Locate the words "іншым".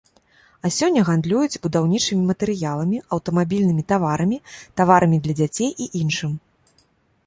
6.03-6.31